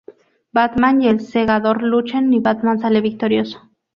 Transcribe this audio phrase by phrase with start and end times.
[0.51, 3.69] Batman y el Segador luchan y Batman sale victorioso.